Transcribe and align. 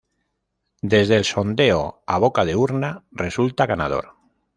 Desde 0.81 1.15
el 1.15 1.25
sondeo 1.25 2.01
a 2.07 2.17
boca 2.17 2.43
de 2.43 2.55
urna 2.55 3.03
resulta 3.11 3.67
ganador. 3.67 4.15